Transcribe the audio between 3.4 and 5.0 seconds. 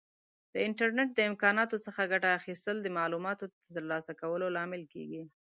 د ترلاسه کولو لامل